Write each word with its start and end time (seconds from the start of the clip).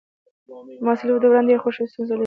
د 0.77 0.83
محصلۍ 0.85 1.13
دوران 1.23 1.43
ډېرې 1.47 1.61
خوښۍ 1.61 1.81
او 1.83 1.89
ستونزې 1.91 2.13
لري. 2.13 2.19